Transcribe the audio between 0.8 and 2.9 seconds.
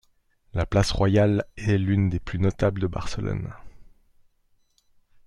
Royale est l'une des plus notables de